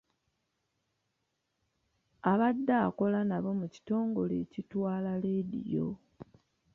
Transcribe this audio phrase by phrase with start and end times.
[2.31, 5.87] Abadde akola nabo mu kitongole ekitwala leediyo.